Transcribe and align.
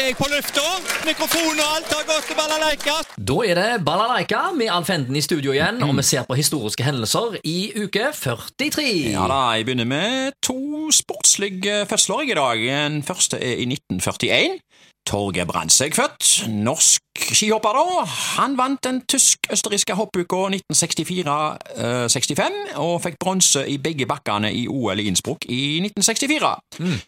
er 0.00 0.06
jeg 0.10 0.16
på 0.18 0.26
lufta. 0.28 0.62
Mikrofon 1.06 1.60
og 1.62 1.68
alt 1.76 1.92
har 1.94 2.04
gått 2.08 2.26
til 2.28 2.36
balalaika. 2.38 2.96
Da 3.16 3.36
er 3.46 3.54
det 3.58 3.84
Balalaika 3.86 4.40
med 4.56 4.68
Alf 4.72 4.90
Enden 4.92 5.16
i 5.16 5.22
studio 5.24 5.54
igjen, 5.54 5.78
og 5.86 5.94
vi 5.96 6.02
ser 6.04 6.26
på 6.28 6.36
historiske 6.36 6.84
hendelser 6.84 7.38
i 7.44 7.72
uke 7.76 8.10
43. 8.12 8.84
Ja 9.14 9.26
da, 9.30 9.40
jeg 9.56 9.64
begynner 9.68 9.88
med 9.88 10.36
to 10.44 10.90
sportslige 10.92 11.86
fødsler 11.88 12.20
i 12.26 12.36
dag. 12.36 12.58
Den 12.66 13.02
første 13.06 13.40
er 13.40 13.62
i 13.62 13.68
1941. 13.70 14.60
Torgeir 15.06 15.46
Brandtzæg 15.46 15.94
født. 15.94 16.48
Norsk 16.50 17.02
skihopper, 17.32 17.78
da. 17.78 18.04
Han 18.40 18.58
vant 18.58 18.82
den 18.84 19.00
tysk-østerrikske 19.06 19.94
hoppuka 19.94 20.48
1964-65, 20.74 22.74
og 22.82 22.98
fikk 23.06 23.16
bronse 23.22 23.62
i 23.70 23.78
begge 23.78 24.06
bakkene 24.10 24.50
i 24.52 24.66
OL 24.68 24.98
i 25.00 25.06
Innsbruck 25.06 25.46
i 25.48 25.78
1964. 25.86 26.56
Eh, 26.80 26.98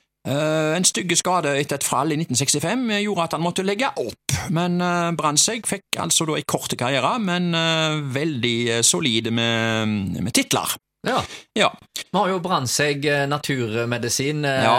en 0.78 0.84
stygge 0.84 1.16
skade 1.16 1.52
etter 1.60 1.78
et 1.78 1.84
fall 1.86 2.12
i 2.12 2.18
1965 2.20 2.88
gjorde 3.04 3.24
at 3.28 3.36
han 3.36 3.44
måtte 3.44 3.64
legge 3.66 3.88
opp, 3.96 4.34
men 4.54 4.80
uh, 4.82 5.10
Brandtzæg 5.18 5.66
fikk 5.68 5.98
altså 6.02 6.26
da 6.28 6.36
en 6.38 6.46
kort 6.48 6.74
karriere, 6.78 7.14
men 7.22 7.50
eh, 7.54 7.98
veldig 8.14 8.56
eh, 8.78 8.82
solid 8.86 9.30
med, 9.34 10.18
med 10.22 10.32
titler. 10.36 10.76
Ja. 11.06 11.20
Ja. 11.54 11.68
Vi 11.98 12.16
har 12.18 12.28
jo 12.32 12.40
Brandtzæg 12.42 13.04
eh, 13.06 13.26
naturmedisin 13.30 14.44
eh, 14.44 14.64
Ja. 14.64 14.74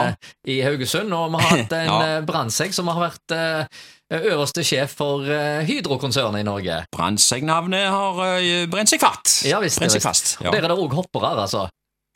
i 0.47 0.59
Haugesund, 0.65 1.13
og 1.15 1.31
vi 1.31 1.39
har 1.43 1.55
hatt 1.57 1.73
en 1.79 1.87
Ja. 1.93 2.19
Brandtzæg 2.27 2.73
som 2.75 2.89
har 2.91 2.99
vært 3.07 3.35
eh, 3.35 3.81
øverste 4.19 4.63
sjef 4.67 4.97
for 4.99 5.23
eh, 5.31 5.63
Hydro-konsernet 5.69 6.41
i 6.43 6.47
Norge. 6.47 6.81
Brandtzæg-navnet 6.95 7.87
har 7.93 8.19
eh, 8.35 8.65
brent 8.71 8.91
seg 8.91 9.01
fatt. 9.03 9.39
Ja 9.47 9.61
visst. 9.63 9.79
brent 9.79 9.95
seg 9.95 10.03
fast. 10.03 10.35
Og 10.41 10.49
Ja. 10.49 10.51
Der 10.57 10.67
er 10.67 10.73
det 10.73 10.79
òg 10.79 10.95
hoppere, 10.99 11.35
altså. 11.45 11.67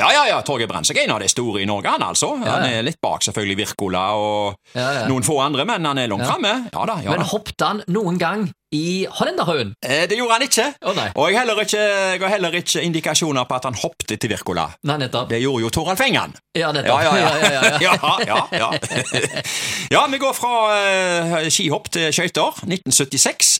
Ja, 0.01 0.07
ja, 0.11 0.23
ja, 0.27 0.39
Torgeir 0.41 0.67
Brensek 0.67 0.97
er 0.97 1.05
en 1.05 1.11
av 1.15 1.19
de 1.21 1.27
store 1.29 1.61
i 1.61 1.65
Norge, 1.69 1.91
han 1.93 2.01
altså. 2.01 2.31
Ja, 2.41 2.55
Han 2.57 2.65
er 2.65 2.81
litt 2.85 2.97
bak 3.03 3.21
selvfølgelig 3.21 3.57
Wirkola 3.59 4.01
og 4.17 4.55
Ja, 4.73 5.05
noen 5.07 5.23
få 5.23 5.37
andre, 5.43 5.65
men 5.69 5.85
han 5.85 5.97
er 6.01 6.07
langt 6.09 6.25
Ja. 6.25 6.31
framme. 6.31 6.53
Ja 6.73 6.85
da, 6.89 6.95
Men 7.11 7.21
hoppet 7.29 7.61
han 7.61 7.83
noen 7.87 8.17
gang 8.17 8.47
i 8.73 9.05
Hollenderhaugen? 9.05 9.75
Eh, 9.85 10.07
Det 10.09 10.17
gjorde 10.17 10.33
han 10.33 10.41
ikke. 10.41 10.65
Oh. 10.81 10.97
Og 11.15 11.29
jeg 11.29 11.37
har 11.37 11.45
heller 11.45 11.61
ikke, 11.61 12.27
heller 12.27 12.57
indikasjoner 12.81 13.45
på 13.45 13.55
at 13.55 13.63
han 13.69 13.75
hoppet 13.75 14.19
til 14.19 14.29
Wirkola. 14.33 14.71
Nei, 14.83 14.97
nettopp. 14.97 15.29
Det 15.29 15.41
gjorde 15.41 15.61
jo 15.61 15.69
Toralf 15.69 16.01
Engan. 16.01 16.33
Ja, 16.57 16.71
nettopp. 16.71 17.03
ja, 17.03 17.15
ja. 17.15 17.51
ja, 17.51 17.77
ja, 17.81 18.17
ja. 18.25 18.47
ja, 18.51 18.71
ja, 19.95 20.07
vi 20.07 20.17
går 20.17 20.33
fra 20.33 20.53
eh, 20.73 21.49
skihopp 21.53 21.91
til 21.93 22.09
skøyter. 22.11 22.63
1976. 22.65 23.59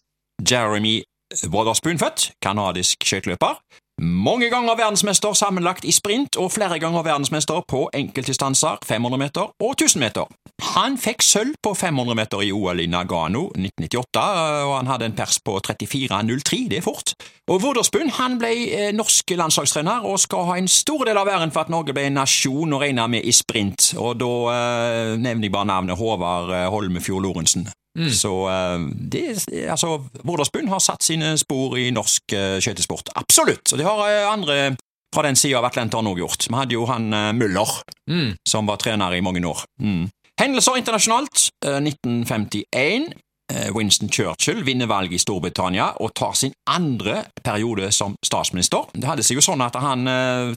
Jeremy 0.50 1.04
Waterspoon 1.50 2.00
født, 2.02 2.32
kanadisk 2.42 3.06
skøyteløper. 3.06 3.62
Mange 4.04 4.50
ganger 4.50 4.76
verdensmester 4.76 5.34
sammenlagt 5.34 5.86
i 5.86 5.92
sprint, 5.92 6.36
og 6.38 6.52
flere 6.52 6.80
ganger 6.80 7.06
verdensmester 7.06 7.62
på 7.68 7.86
enkeltdistanser, 7.96 8.82
500 8.84 9.18
meter 9.18 9.42
og 9.42 9.76
1000 9.80 10.00
meter. 10.00 10.26
Han 10.76 10.98
fikk 11.00 11.24
sølv 11.24 11.54
på 11.64 11.72
500 11.74 12.16
meter 12.16 12.42
i 12.44 12.52
OL 12.52 12.82
i 12.84 12.88
Nagano 12.92 13.46
1998, 13.56 14.24
og 14.68 14.74
han 14.76 14.90
hadde 14.92 15.08
en 15.08 15.16
pers 15.16 15.40
på 15.40 15.56
34,03, 15.68 16.60
det 16.72 16.82
er 16.82 16.86
fort. 16.86 17.14
Og 17.48 17.64
Waterspoon 17.64 18.12
han 18.18 18.36
ble 18.42 18.52
eh, 18.76 18.90
norsk 18.96 19.36
landslagstrener 19.40 20.04
og 20.10 20.20
skal 20.20 20.50
ha 20.50 20.58
en 20.60 20.68
stor 20.68 21.06
del 21.08 21.20
av 21.20 21.32
æren 21.32 21.54
for 21.56 21.64
at 21.64 21.72
Norge 21.72 21.96
ble 21.96 22.10
en 22.10 22.20
nasjon 22.20 22.76
å 22.76 22.82
regne 22.84 23.08
med 23.16 23.24
i 23.24 23.32
sprint, 23.36 23.94
og 23.96 24.20
da 24.20 24.34
eh, 24.58 25.14
nevner 25.16 25.48
jeg 25.48 25.56
bare 25.56 25.72
navnet 25.72 26.00
Håvard 26.00 26.52
eh, 26.52 26.68
Holmefjord 26.76 27.24
Lorentzen. 27.24 27.70
Så 27.94 28.32
eh, 28.50 28.88
det, 29.14 29.22
altså, 29.70 30.00
Vårdalsbund 30.26 30.70
har 30.74 30.80
satt 30.82 31.04
sine 31.06 31.36
spor 31.38 31.76
i 31.78 31.92
norsk 31.94 32.34
eh, 32.34 32.56
skøytesport. 32.64 33.12
Absolutt! 33.20 33.70
Og 33.74 33.78
det 33.78 33.86
har 33.86 34.02
eh, 34.10 34.26
andre 34.32 34.58
fra 35.14 35.22
den 35.28 35.38
sida 35.38 35.60
av 35.60 35.68
Atlanteren 35.70 36.08
òg 36.10 36.24
gjort. 36.24 36.48
Vi 36.50 36.58
hadde 36.58 36.74
jo 36.74 36.88
han 36.90 37.12
Müller, 37.38 37.70
Mm. 38.10 38.34
som 38.50 38.66
var 38.68 38.78
trener 38.82 39.14
i 39.14 39.22
mange 39.22 39.44
år. 39.46 39.62
Mm. 39.80 40.08
Hendelser 40.42 40.80
internasjonalt. 40.82 41.50
Eh, 41.66 41.78
1951. 41.86 43.14
Eh, 43.54 43.70
Winston 43.76 44.10
Churchill 44.10 44.64
vinner 44.66 44.90
valget 44.90 45.20
i 45.20 45.22
Storbritannia 45.22 45.92
og 46.02 46.16
tar 46.18 46.34
sin 46.34 46.54
andre 46.66 47.26
periode 47.44 47.92
som 47.94 48.16
statsminister. 48.26 48.90
Det 48.94 49.06
hadde 49.06 49.24
seg 49.24 49.38
jo 49.38 49.46
sånn 49.46 49.62
at 49.62 49.76
han 49.78 50.10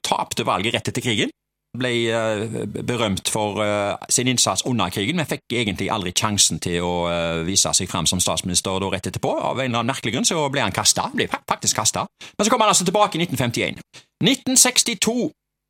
tapte 0.03 0.47
valget 0.49 0.75
rett 0.79 0.89
etter 0.89 1.05
krigen. 1.05 1.31
Ble 1.77 1.93
eh, 2.11 2.67
berømt 2.87 3.31
for 3.33 3.61
eh, 3.65 3.95
sin 4.13 4.29
innsats 4.31 4.65
under 4.67 4.91
krigen, 4.95 5.19
men 5.21 5.29
fikk 5.29 5.55
egentlig 5.55 5.91
aldri 5.93 6.13
sjansen 6.17 6.61
til 6.63 6.85
å 6.85 6.95
eh, 7.11 7.45
vise 7.47 7.73
seg 7.77 7.91
fram 7.91 8.09
som 8.09 8.23
statsminister 8.23 8.81
da 8.83 8.91
rett 8.93 9.09
etterpå. 9.11 9.33
Av 9.37 9.61
en 9.61 9.69
eller 9.69 9.83
annen 9.83 9.93
merkelig 9.93 10.17
grunn 10.17 10.29
så 10.29 10.43
ble 10.53 10.65
han 10.65 10.75
kasta. 10.77 11.09
Ble 11.15 11.29
faktisk 11.33 11.79
kasta. 11.79 12.07
Men 12.37 12.47
så 12.47 12.53
kom 12.53 12.65
han 12.65 12.73
altså 12.73 12.87
tilbake 12.89 13.19
i 13.19 13.25
1951. 13.27 13.81
1962. 14.25 15.17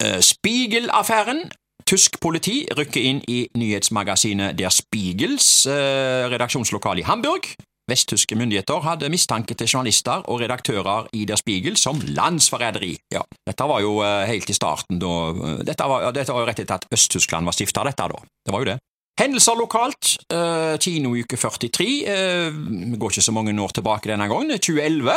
eh, 0.05 0.21
Spiegel-affæren. 0.25 1.47
Tysk 1.87 2.17
politi 2.19 2.65
rykker 2.75 3.05
inn 3.06 3.21
i 3.31 3.44
nyhetsmagasinet 3.55 4.56
Der 4.59 4.73
Spiegels 4.75 5.69
redaksjonslokale 5.71 7.05
i 7.05 7.06
Hamburg. 7.06 7.47
Vesttyske 7.91 8.34
myndigheter 8.34 8.80
hadde 8.82 9.08
mistanke 9.12 9.54
til 9.54 9.69
journalister 9.70 10.24
og 10.26 10.41
redaktører 10.42 11.06
i 11.14 11.24
Der 11.24 11.38
Spiegel 11.38 11.76
som 11.78 12.00
landsforræderi. 12.02 12.97
Ja, 13.14 13.22
dette 13.47 13.69
var 13.70 13.80
jo 13.84 14.00
eh, 14.02 14.24
helt 14.26 14.50
i 14.50 14.56
starten 14.56 14.98
da 14.98 15.12
eh, 15.30 15.60
Dette 15.69 15.86
var, 15.86 16.08
dette 16.16 16.34
var 16.34 16.42
jo 16.42 16.48
rett 16.50 16.62
etter 16.64 16.80
at 16.80 16.88
Øst-Tyskland 16.92 17.46
var 17.46 17.54
stifta, 17.54 17.84
dette 17.86 18.08
da. 18.10 18.19
Det 18.46 18.54
var 18.54 18.64
jo 18.64 18.70
det. 18.72 18.78
Hendelser 19.20 19.56
lokalt. 19.56 20.16
Eh, 20.34 20.75
Kinouke 20.82 21.38
43. 21.38 21.86
Eh, 22.10 22.58
går 22.98 23.14
ikke 23.14 23.22
så 23.28 23.32
mange 23.32 23.54
år 23.62 23.72
tilbake 23.78 24.10
denne 24.10 24.26
gangen. 24.28 24.50
2011. 24.58 25.14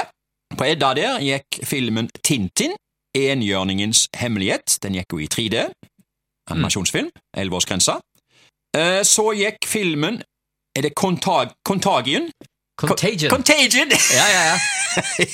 På 0.58 0.66
Edda 0.66 0.94
der 0.98 1.20
gikk 1.26 1.60
filmen 1.68 2.08
Tintin. 2.24 2.78
Enhjørningens 3.18 4.06
hemmelighet. 4.22 4.78
Den 4.84 4.94
gikk 5.00 5.18
jo 5.18 5.20
i 5.26 5.28
3D. 5.28 5.66
Animasjonsfilm. 6.54 7.10
Elleveårsgrensa. 7.38 7.98
Eh, 8.78 9.02
Så 9.04 9.32
gikk 9.34 9.66
filmen 9.66 10.22
Er 10.78 10.82
det 10.86 10.94
Contag 10.96 11.50
Contagion? 11.66 12.30
Contagion. 12.80 13.30
Contagion! 13.30 13.90
ja, 14.16 14.26
ja, 14.34 14.44
ja. 14.50 14.58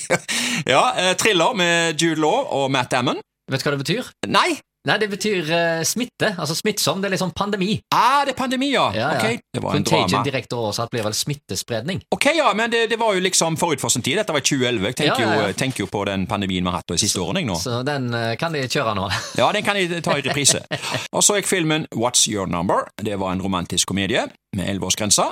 ja, 0.74 0.84
eh, 0.98 1.16
thriller 1.18 1.54
med 1.54 2.02
Jude 2.02 2.22
Law 2.22 2.46
og 2.50 2.72
Matt 2.72 2.92
Damon. 2.92 3.22
Vet 3.52 3.62
du 3.62 3.70
hva 3.70 3.76
det 3.76 3.84
betyr? 3.86 4.16
Nei! 4.28 4.56
Nei, 4.86 5.00
det 5.02 5.08
betyr 5.10 5.48
uh, 5.50 5.84
smitte. 5.84 6.36
Altså 6.38 6.54
smittsom. 6.56 7.00
Det 7.02 7.10
er 7.10 7.16
liksom 7.16 7.32
pandemi. 7.34 7.80
Ah, 7.94 8.22
det 8.26 8.36
er 8.36 8.38
pandemi, 8.38 8.68
ja. 8.74 8.84
Ja, 8.94 9.08
ja. 9.16 9.18
Ok, 9.18 9.40
det 9.54 9.64
var 9.64 9.74
en 9.74 9.82
Contagion 9.82 10.12
drama. 10.12 10.26
direkte 10.28 10.60
oversatt 10.60 10.92
blir 10.94 11.02
vel 11.08 11.16
smittespredning. 11.18 12.04
Ok, 12.14 12.28
ja, 12.38 12.52
men 12.54 12.70
det, 12.72 12.84
det 12.92 13.00
var 13.02 13.16
jo 13.18 13.24
liksom 13.26 13.58
forut 13.58 13.82
for 13.82 13.90
sin 13.90 14.06
tid. 14.06 14.20
Dette 14.22 14.34
var 14.36 14.46
2011. 14.46 14.86
Jeg 14.92 15.00
tenker, 15.02 15.24
Ja. 15.26 15.48
Jo, 15.48 15.54
tenker 15.58 15.86
jo 15.86 15.90
på 15.90 16.04
den 16.06 16.28
pandemien 16.30 16.62
vi 16.62 16.70
har 16.70 16.78
hatt 16.84 16.94
de 16.94 17.00
siste 17.02 17.22
årene. 17.22 17.42
nå. 17.50 17.58
Så 17.58 17.82
den 17.88 18.12
uh, 18.14 18.36
kan 18.38 18.54
de 18.54 18.62
kjøre 18.70 18.94
nå. 19.00 19.10
Ja, 19.42 19.50
den 19.58 19.66
kan 19.66 19.76
de 19.80 20.02
ta 20.06 20.20
i 20.20 20.26
reprise. 20.26 20.62
Og 21.18 21.26
så 21.26 21.40
gikk 21.40 21.50
filmen 21.50 21.90
What's 21.96 22.28
Your 22.30 22.46
Number. 22.46 22.86
Det 23.02 23.18
var 23.20 23.34
en 23.34 23.42
romantisk 23.42 23.90
komedie 23.90 24.28
med 24.56 24.70
elleveårsgrensa. 24.70 25.32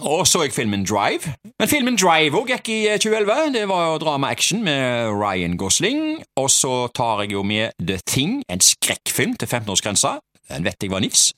Og 0.00 0.24
så 0.26 0.42
gikk 0.46 0.54
filmen 0.56 0.86
Drive. 0.88 1.34
Men 1.60 1.68
filmen 1.68 1.98
Drive 2.00 2.38
òg 2.38 2.50
gikk 2.54 2.70
i 2.72 2.78
eh, 2.90 2.98
2011. 3.02 3.52
Det 3.58 3.66
var 3.70 3.90
jo 3.90 4.00
drama-action 4.02 4.62
med 4.64 5.12
Ryan 5.12 5.56
Gosling. 5.60 6.22
Og 6.40 6.48
så 6.50 6.88
tar 6.96 7.24
jeg 7.24 7.36
jo 7.36 7.44
med 7.46 7.76
The 7.78 7.98
Thing, 8.08 8.40
en 8.48 8.64
skrekkfilm 8.64 9.36
til 9.36 9.50
15-årsgrensa. 9.50 10.16
Den 10.50 10.66
vet 10.66 10.82
jeg 10.82 10.92
var 10.92 11.04
nifs. 11.04 11.30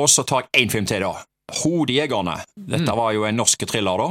Og 0.00 0.08
så 0.10 0.24
tar 0.26 0.46
jeg 0.46 0.64
én 0.66 0.72
film 0.72 0.88
til, 0.88 1.04
da. 1.04 1.12
Hodejegerne. 1.62 2.40
Dette 2.56 2.96
var 2.96 3.14
jo 3.16 3.24
en 3.28 3.38
norsk 3.38 3.64
thriller, 3.68 4.00
da. 4.00 4.10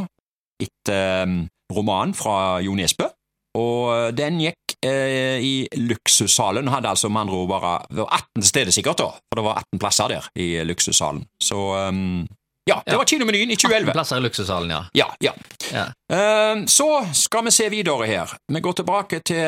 Etter 0.64 1.28
um, 1.28 1.38
roman 1.74 2.14
fra 2.18 2.58
Jo 2.66 2.74
Nesbø. 2.78 3.09
Og 3.58 4.14
den 4.14 4.41
gikk 4.44 4.75
eh, 4.85 5.41
i 5.41 5.53
luksussalen. 5.81 6.69
Hadde 6.69 6.91
altså 6.94 7.09
med 7.09 7.24
andre 7.25 7.38
ord 7.40 7.47
bare 7.50 7.72
Det 7.90 8.03
var 8.03 8.19
18 8.38 8.44
steder, 8.46 8.74
sikkert, 8.75 9.02
da. 9.02 9.09
For 9.29 9.40
det 9.40 9.46
var 9.47 9.64
18 9.64 9.81
plasser 9.81 10.14
der 10.14 10.28
i 10.38 10.50
luksussalen. 10.68 11.24
Så 11.41 11.58
um, 11.90 12.28
ja, 12.67 12.81
det 12.85 12.97
var 13.00 13.05
kinomenyen 13.09 13.51
i 13.51 13.55
2011. 13.55 13.91
Plasser 13.95 14.19
i 14.19 14.25
luksushallen, 14.25 14.69
ja. 14.75 14.81
Ja, 14.94 15.07
ja. 15.23 15.33
ja. 15.72 15.85
Eh, 16.13 16.63
Så 16.67 16.88
skal 17.13 17.45
vi 17.47 17.51
se 17.55 17.69
videre 17.73 18.05
her. 18.09 18.33
Vi 18.53 18.59
går 18.63 18.73
tilbake 18.81 19.19
til 19.19 19.41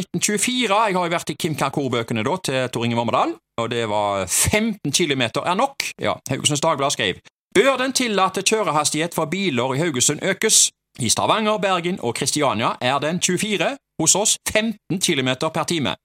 1924. 0.00 0.80
Jeg 0.88 0.96
har 0.98 1.06
jo 1.08 1.12
vært 1.14 1.30
i 1.30 1.36
Kim 1.38 1.54
Kakor-bøkene 1.58 2.24
da, 2.26 2.36
til 2.44 2.68
Tor 2.72 2.84
Inge 2.86 2.96
Vormedal, 2.98 3.34
og 3.60 3.70
det 3.70 3.84
var 3.88 4.26
15 4.26 4.92
km 4.92 5.22
er 5.44 5.54
nok. 5.58 5.84
Ja, 6.00 6.16
Haugesunds 6.30 6.60
Dagblad 6.64 6.96
skrev 6.96 7.20
Bør 7.54 7.76
den 7.78 7.92
tillatte 7.94 8.42
kjørehastighet 8.42 9.14
for 9.14 9.30
biler 9.30 9.76
i 9.76 9.78
Haugesund 9.78 10.24
økes? 10.26 10.70
I 10.98 11.08
Stavanger, 11.10 11.58
Bergen 11.58 12.00
og 12.02 12.14
Kristiania 12.14 12.72
er 12.82 12.98
den 13.02 13.20
24, 13.22 13.76
hos 14.04 14.14
oss 14.18 14.36
15 14.52 15.00
km 15.00 15.34
per 15.48 15.64
time. 15.68 15.96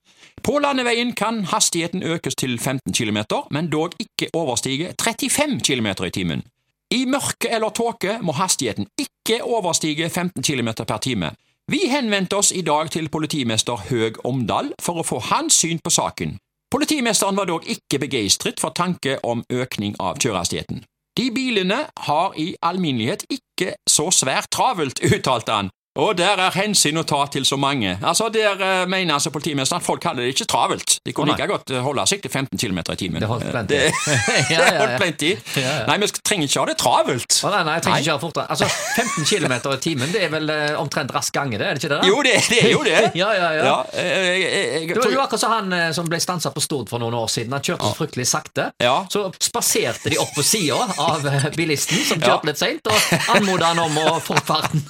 På 0.44 0.60
landeveien 0.60 1.12
kan 1.16 1.44
hastigheten 1.51 2.04
økes 2.04 2.36
til 2.36 2.60
15 2.60 2.94
km, 2.94 3.18
men 3.51 3.69
dog 3.72 3.96
ikke 4.00 4.31
overstige 4.34 4.94
35 5.01 5.60
km 5.60 5.88
i 6.06 6.10
timen. 6.10 6.44
I 6.92 7.06
mørke 7.06 7.51
eller 7.51 7.69
tåke 7.69 8.18
må 8.22 8.34
hastigheten 8.34 8.88
ikke 8.98 9.44
overstige 9.44 10.10
15 10.10 10.44
km 10.44 10.69
per 10.88 10.98
time. 10.98 11.31
Vi 11.69 11.86
henvendte 11.86 12.36
oss 12.36 12.51
i 12.51 12.62
dag 12.66 12.90
til 12.90 13.10
politimester 13.10 13.78
Høg 13.90 14.25
Omdal 14.25 14.72
for 14.81 15.01
å 15.01 15.06
få 15.06 15.19
hans 15.30 15.60
syn 15.62 15.81
på 15.84 15.92
saken. 15.94 16.40
Politimesteren 16.72 17.38
var 17.38 17.46
dog 17.50 17.68
ikke 17.69 18.00
begeistret 18.01 18.62
for 18.62 18.74
tanke 18.74 19.19
om 19.24 19.44
økning 19.54 19.94
av 20.00 20.18
kjørehastigheten. 20.18 20.81
De 21.18 21.28
bilene 21.36 21.84
har 22.07 22.34
i 22.38 22.56
alminnelighet 22.62 23.25
ikke 23.30 23.75
så 23.90 24.07
svært 24.13 24.50
travelt, 24.56 25.01
uttalte 25.13 25.60
han, 25.60 25.69
Og 26.00 26.16
der 26.19 26.40
er 26.40 26.54
hensyn 26.56 26.98
å 27.00 27.04
ta 27.07 27.22
til 27.31 27.46
så 27.48 27.57
mange. 27.60 27.98
Altså, 28.01 28.30
Der 28.34 28.56
uh, 28.60 28.90
mener 28.90 29.16
altså 29.18 29.31
politimesteren 29.34 29.81
at 29.81 29.86
folk 29.86 30.04
hadde 30.07 30.24
det 30.24 30.34
ikke 30.36 30.46
travelt. 30.50 30.98
De 31.06 31.13
kunne 31.16 31.34
Å, 31.34 31.36
like 31.36 31.48
godt 31.50 31.72
eh, 31.74 31.81
holde 31.84 32.06
seg 32.10 32.22
til 32.24 32.31
15 32.31 32.57
km 32.60 32.80
i 32.80 32.96
timen. 33.00 33.19
Det 33.22 33.28
holdt 33.30 33.46
Eh, 33.50 33.51
plenty. 33.51 33.80
Det, 33.80 33.92
Ja, 34.54 34.60
ja, 34.60 34.80
holdt 34.84 34.96
plenty. 35.01 35.31
Ja. 35.60 35.74
Nei, 35.90 35.98
vi 36.04 36.10
trenger 36.19 36.50
ikke 36.50 36.60
ha 36.62 36.66
det 36.69 36.75
travelt. 36.81 37.38
Å, 37.44 37.51
nei, 37.54 37.62
nei, 37.68 37.75
jeg 37.80 37.86
trenger 37.86 38.04
ikke 38.04 38.10
kjøre 38.12 38.24
fortere. 38.24 38.46
Altså, 38.56 38.69
15 38.96 39.30
km 39.30 39.56
i 39.74 39.80
timen, 39.84 40.12
det 40.13 40.24
er 40.28 40.34
vel 40.34 40.51
uh, 40.51 40.80
omtrent 40.81 41.13
rask 41.16 41.34
gange, 41.36 41.57
det? 41.60 41.68
Er 41.69 41.78
det 41.80 41.84
ikke 41.84 41.92
det? 41.94 42.00
da? 42.04 42.10
Jo, 42.10 42.22
det, 42.25 42.36
det 42.51 42.60
er 42.66 42.72
jo 42.74 42.84
det. 42.88 42.98
Ja, 43.19 43.30
ja, 43.36 43.48
ja. 43.57 43.75
eh, 43.94 44.07
jeg, 44.40 44.51
jeg, 44.86 44.88
Det 44.94 45.01
var 45.04 45.13
jo 45.16 45.22
akkurat 45.24 45.42
som 45.42 45.54
han 45.56 45.74
uh, 45.74 45.86
som 45.96 46.07
ble 46.10 46.19
stansa 46.24 46.51
på 46.56 46.62
Stord 46.63 46.90
for 46.92 47.01
noen 47.01 47.18
år 47.19 47.28
siden. 47.31 47.54
Han 47.57 47.66
kjørte 47.66 47.90
så 47.90 47.98
fryktelig 47.98 48.28
sakte. 48.30 48.69
Ja. 48.84 48.96
Så 49.12 49.25
spaserte 49.44 50.12
de 50.13 50.19
opp 50.22 50.31
på 50.38 50.46
sida 50.46 50.78
av 51.01 51.25
eh, 51.28 51.50
bilisten, 51.57 52.00
som 52.07 52.22
kjørte 52.22 52.51
litt 52.51 52.62
seint, 52.62 52.88
og 52.88 53.36
anmoda 53.36 53.72
han 53.74 53.81
om 53.84 53.98
å 54.06 54.19
få 54.24 54.38
farten. 54.46 54.84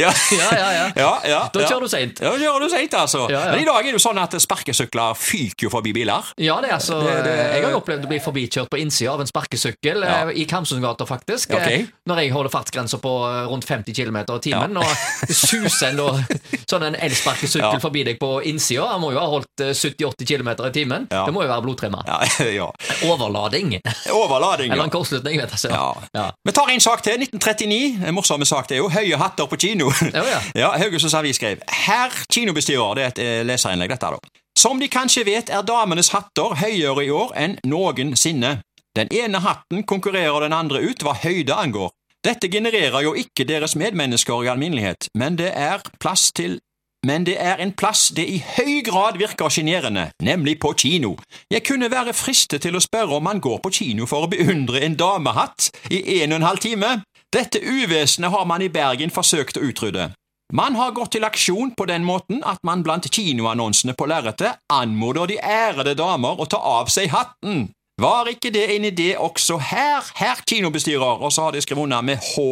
ja. 0.00 0.12
Ja, 0.40 0.48
ja, 0.56 0.70
ja. 0.72 0.86
Ja, 0.96 1.10
ja, 1.28 1.40
Da 1.52 1.60
kjører 1.66 1.80
du 1.86 1.88
seint. 1.92 2.20
Ja, 2.22 2.30
da 2.32 2.38
kjører 2.38 2.60
du 2.64 2.68
seint, 2.72 2.94
altså. 2.94 3.26
Men 3.30 3.60
i 3.60 3.64
dag 3.66 3.78
er 3.80 3.88
det 3.90 3.96
jo 3.98 4.02
sånn 4.02 4.18
at 4.22 4.34
sparkesykler 4.40 5.14
fyker 5.18 5.66
jo 5.66 5.70
forbi 5.72 5.92
biler. 5.96 6.22
Ja, 6.38 6.60
det 6.60 6.70
er 6.70 6.74
altså 6.78 7.00
Det- 7.02 7.24
det- 7.24 7.36
Jeg 7.54 7.64
har 7.64 7.70
jo 7.72 7.80
opplevd 7.80 8.04
å 8.04 8.08
bli 8.08 8.18
forbikjørt 8.20 8.68
på 8.70 8.78
innsida 8.80 9.12
av 9.14 9.20
en 9.20 9.26
sparkesykkel 9.26 10.04
eh, 10.04 10.32
i 10.40 10.44
Kamsundgata, 10.46 11.06
faktisk. 11.06 11.50
Ok. 11.54 11.66
eh, 11.66 11.86
Når 12.08 12.20
jeg 12.22 12.32
holder 12.32 12.50
fartsgrensa 12.50 12.98
på 13.00 13.12
eh, 13.28 13.46
rundt 13.50 13.64
50 13.66 13.92
km 13.94 14.16
i 14.16 14.38
timen, 14.40 14.76
og 14.76 14.86
suser 15.28 15.88
en 15.90 16.24
sånn 16.70 16.82
en 16.86 16.94
elsparkesykkel 16.94 17.80
forbi 17.80 18.04
deg 18.04 18.18
på 18.20 18.42
innsida. 18.46 18.86
Han 18.92 19.00
må 19.00 19.12
jo 19.12 19.18
ha 19.20 19.26
holdt 19.26 19.60
eh, 19.64 19.72
70-80 19.74 20.26
km 20.26 20.48
i 20.66 20.70
timen. 20.74 21.06
Det 21.10 21.32
må 21.34 21.42
jo 21.44 21.48
være 21.50 21.62
blodtrimma. 21.66 22.02
Ja, 22.06 22.20
ja. 22.50 22.70
Overlading. 23.06 23.80
Overlading, 24.12 24.72
Eller 24.72 24.84
en 24.84 24.90
kortslutning, 24.90 25.38
vet 25.40 25.50
jeg. 25.56 25.70
ikke. 25.72 26.26
Vi 26.44 26.52
tar 26.52 26.70
en 26.70 26.80
sak 26.80 27.02
til. 27.02 27.18
1939. 27.20 28.06
En 28.06 28.14
morsom 28.14 28.44
sak 28.46 28.68
det 28.68 28.76
er 28.78 28.82
jo. 28.82 28.88
Høye 28.92 29.16
hatter 29.20 29.46
på 29.50 29.58
kino. 29.60 29.90
Ja, 30.30 30.40
ja, 30.54 30.70
Haugesunds 30.78 31.14
Avis 31.14 31.38
skrev 31.40 31.62
Herr 31.86 32.14
kinobestyrer, 32.32 32.94
det 32.94 33.04
er 33.04 33.14
et 33.14 33.22
eh, 33.24 33.42
leserinnlegg, 33.46 33.92
dette, 33.94 34.10
da. 34.14 34.40
Som 34.58 34.80
de 34.80 34.90
kanskje 34.92 35.24
vet, 35.24 35.50
er 35.50 35.62
damenes 35.64 36.10
hatter 36.14 36.56
høyere 36.60 37.06
i 37.06 37.12
år 37.14 37.32
enn 37.38 37.56
noensinne. 37.70 38.58
Den 38.98 39.08
ene 39.14 39.40
hatten 39.40 39.84
konkurrerer 39.86 40.44
den 40.44 40.56
andre 40.56 40.82
ut 40.82 41.04
hva 41.06 41.14
høyde 41.22 41.54
angår. 41.54 41.92
Dette 42.26 42.50
genererer 42.52 43.00
jo 43.06 43.14
ikke 43.16 43.46
deres 43.48 43.76
medmennesker 43.80 44.44
i 44.44 44.50
alminnelighet, 44.52 45.08
men 45.16 45.38
det 45.40 45.54
er 45.56 45.80
plass 46.02 46.28
til 46.36 46.58
men 47.06 47.24
det 47.24 47.36
er 47.40 47.56
en 47.56 47.72
plass 47.72 48.10
det 48.12 48.26
i 48.28 48.40
høy 48.44 48.82
grad 48.84 49.16
virker 49.16 49.48
sjenerende, 49.48 50.10
nemlig 50.20 50.58
på 50.60 50.74
kino. 50.76 51.14
Jeg 51.50 51.64
kunne 51.64 51.88
være 51.90 52.12
fristet 52.12 52.60
til 52.60 52.76
å 52.76 52.82
spørre 52.84 53.16
om 53.16 53.24
man 53.24 53.40
går 53.40 53.62
på 53.64 53.72
kino 53.72 54.08
for 54.10 54.26
å 54.26 54.28
beundre 54.28 54.82
en 54.84 54.98
damehatt 55.00 55.70
i 55.88 56.20
en 56.20 56.34
og 56.34 56.42
en 56.42 56.48
halv 56.50 56.60
time. 56.60 56.90
Dette 57.30 57.60
uvesenet 57.62 58.30
har 58.30 58.46
man 58.46 58.62
i 58.62 58.68
Bergen 58.72 59.12
forsøkt 59.14 59.60
å 59.60 59.62
utrydde. 59.62 60.08
Man 60.52 60.74
har 60.74 60.90
gått 60.90 61.12
til 61.14 61.22
aksjon 61.22 61.76
på 61.78 61.84
den 61.86 62.02
måten 62.02 62.40
at 62.42 62.58
man 62.66 62.82
blant 62.82 63.06
kinoannonsene 63.06 63.94
på 63.94 64.08
lerretet 64.10 64.58
anmoder 64.66 65.30
de 65.30 65.36
ærede 65.38 65.94
damer 65.94 66.40
å 66.42 66.46
ta 66.50 66.58
av 66.58 66.90
seg 66.90 67.12
hatten. 67.12 67.68
Var 68.02 68.32
ikke 68.32 68.50
det 68.50 68.64
en 68.74 68.88
idé 68.88 69.12
også 69.14 69.60
her, 69.62 70.08
herr 70.18 70.40
kinobestyrer? 70.48 71.22
Og 71.22 71.30
så 71.30 71.44
har 71.46 71.54
de 71.54 71.62
skrevet 71.62 71.84
unna 71.84 72.00
med 72.02 72.18
H, 72.32 72.42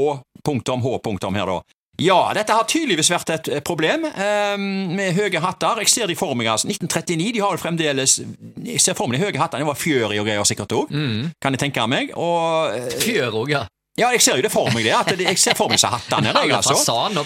punktum, 0.46 0.84
H, 0.84 0.92
punktum 1.02 1.34
her, 1.34 1.50
da. 1.50 1.58
Ja, 1.98 2.19
dette 2.36 2.54
har 2.54 2.69
tydeligvis 2.70 3.10
vært 3.10 3.32
et 3.34 3.48
problem 3.66 4.04
eh, 4.06 4.54
med 4.60 5.16
høye 5.16 5.40
hatter. 5.42 5.80
Jeg 5.82 5.90
ser 5.90 6.06
de 6.06 6.14
for 6.14 6.36
meg, 6.38 6.46
altså. 6.52 6.69
1939, 6.70 7.32
de 7.34 7.42
har 7.42 7.56
jo 7.56 7.58
fremdeles 7.58 8.14
Jeg 8.62 8.84
ser 8.84 8.94
for 8.94 9.10
meg 9.10 9.19
de 9.19 9.25
høye 9.25 9.40
hattene. 9.42 9.64
Det 9.64 9.70
var 9.72 9.80
fjør 9.80 10.14
i 10.14 10.20
og 10.22 10.28
greier 10.28 10.46
sikkert 10.46 10.76
òg, 10.78 10.94
kan 11.42 11.56
jeg 11.56 11.64
tenke 11.64 11.88
meg. 11.90 12.14
Og 12.14 12.76
eh, 12.76 12.94
Fjør 13.02 13.40
òg, 13.42 13.56
ja. 13.56 13.64
Ja, 13.98 14.10
jeg 14.14 14.22
ser 14.22 14.36
jo 14.38 14.42
det 14.46 14.50
for 14.52 14.70
meg, 14.74 14.84
det. 14.86 14.92
At 14.94 15.10
det, 15.18 15.26
jeg 15.26 15.38
ser 15.42 15.56
for 15.58 15.68
meg 15.68 15.78
disse 15.78 15.90
hattene. 15.90 16.30
Jeg, 16.32 16.52
altså. 16.54 16.76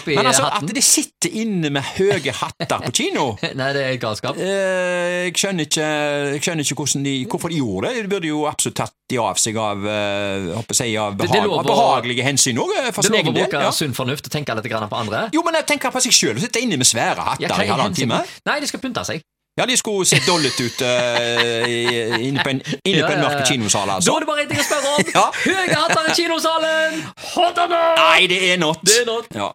Men 0.09 0.25
altså, 0.29 0.47
at 0.57 0.73
de 0.73 0.81
sitter 0.83 1.29
inne 1.43 1.69
med 1.73 1.85
høye 1.97 2.33
hatter 2.33 2.81
på 2.87 2.91
kino 2.97 3.25
Nei, 3.59 3.69
det 3.75 3.83
er 3.87 3.97
galskap. 4.01 4.37
eh, 4.41 5.27
Jeg 5.27 5.35
skjønner 5.39 5.67
ikke, 5.69 5.87
jeg 6.33 6.41
skjønner 6.43 6.65
ikke 6.67 7.03
de, 7.07 7.15
hvorfor 7.31 7.53
de 7.53 7.59
gjorde 7.61 7.93
det. 7.93 8.03
De 8.07 8.11
burde 8.15 8.27
jo 8.31 8.43
absolutt 8.49 8.77
tatt 8.81 8.95
de 9.13 9.19
av 9.21 9.37
seg 9.37 9.57
av, 9.59 9.85
eh, 9.85 10.49
jeg, 10.89 10.97
av, 10.97 11.17
Det- 11.17 11.29
det 11.29 11.41
er 11.43 11.49
av 11.49 11.65
behagelige 11.67 12.23
hensyn 12.25 12.57
òg, 12.63 12.71
Det 12.73 12.93
sin 13.05 13.13
er 13.13 13.23
lov 13.23 13.33
å 13.33 13.37
bruke 13.37 13.61
Ja. 13.63 13.71
sunn 13.71 13.93
fornuft 13.93 14.25
og 14.27 14.31
tenke 14.33 14.55
litt 14.55 14.69
på 14.89 14.97
andre. 14.99 15.29
Jo, 15.33 15.43
men 15.43 15.53
jeg 15.59 15.67
tenker 15.67 15.91
på 15.93 16.01
seg 16.01 16.11
sjøl 16.15 16.39
sitte 16.41 16.61
inne 16.63 16.77
med 16.77 16.87
svære 16.87 17.21
hatter 17.23 17.47
Ja, 17.47 17.55
i 17.61 17.67
halvannen 17.69 17.95
time. 17.95 18.23
Nei, 18.45 18.59
de 18.59 18.67
skal 18.67 18.79
pynte 18.79 19.05
seg. 19.05 19.21
Ja, 19.57 19.65
de 19.69 19.77
skulle 19.77 20.05
se 20.09 20.17
dollet 20.27 20.59
ut 20.65 20.81
uh, 20.81 22.25
inne 22.27 22.41
på 22.43 22.49
en, 22.49 22.61
inne 22.83 22.97
Ja, 22.97 23.05
på 23.05 23.13
en 23.13 23.19
mørk 23.21 23.35
ja. 23.37 23.45
kinosal, 23.45 23.87
Da 23.87 23.93
altså. 23.99 24.15
er 24.15 24.23
det 24.23 24.27
bare 24.31 24.41
én 24.43 24.49
ting 24.49 24.61
å 24.63 24.65
spørre 24.65 24.93
om. 24.95 25.11
Ja. 25.13 25.25
Høye 25.43 25.75
hatter 25.77 26.07
i 26.09 26.15
kinosalen! 26.17 26.95
Hot 27.35 27.61
or 27.61 27.67
not? 27.69 27.99
Nei, 28.01 28.23
det 28.31 28.39
er 28.49 28.57
not. 28.57 28.81
Det 28.81 28.95
er 29.03 29.05
not. 29.11 29.29
Ja. 29.37 29.51